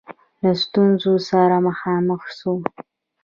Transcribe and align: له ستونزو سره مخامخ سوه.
له 0.41 0.51
ستونزو 0.63 1.13
سره 1.29 1.55
مخامخ 1.67 2.21
سوه. 2.39 2.63